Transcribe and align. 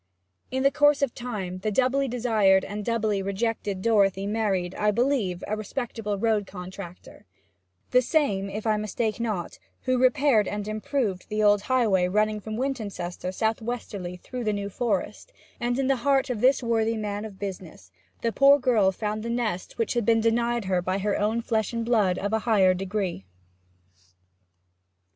In 0.49 0.63
the 0.63 0.71
course 0.71 1.03
of 1.03 1.13
time 1.13 1.59
the 1.59 1.69
doubly 1.71 2.07
desired 2.07 2.65
and 2.65 2.83
doubly 2.83 3.21
rejected 3.21 3.83
Dorothy 3.83 4.25
married, 4.25 4.73
I 4.73 4.89
believe, 4.89 5.43
a 5.45 5.55
respectable 5.55 6.17
road 6.17 6.47
contractor 6.47 7.27
the 7.91 8.01
same, 8.01 8.49
if 8.49 8.65
I 8.65 8.77
mistake 8.77 9.19
not, 9.19 9.59
who 9.81 9.99
repaired 10.01 10.47
and 10.47 10.67
improved 10.67 11.29
the 11.29 11.43
old 11.43 11.61
highway 11.61 12.07
running 12.07 12.39
from 12.39 12.57
Wintoncester 12.57 13.31
south 13.31 13.61
westerly 13.61 14.17
through 14.17 14.43
the 14.43 14.53
New 14.53 14.71
Forest 14.71 15.33
and 15.59 15.77
in 15.77 15.85
the 15.85 15.97
heart 15.97 16.31
of 16.31 16.41
this 16.41 16.63
worthy 16.63 16.97
man 16.97 17.23
of 17.23 17.37
business 17.37 17.91
the 18.23 18.31
poor 18.31 18.57
girl 18.57 18.91
found 18.91 19.21
the 19.21 19.29
nest 19.29 19.77
which 19.77 19.93
had 19.93 20.03
been 20.03 20.19
denied 20.19 20.65
her 20.65 20.81
by 20.81 20.97
her 20.97 21.15
own 21.15 21.43
flesh 21.43 21.73
and 21.73 21.85
blood 21.85 22.17
of 22.17 22.31
higher 22.41 22.73
degree. 22.73 23.23